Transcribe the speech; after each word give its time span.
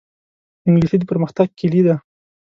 انګلیسي 0.67 0.97
د 0.99 1.03
پرمختګ 1.11 1.47
کلي 1.59 1.81
ده 1.87 1.95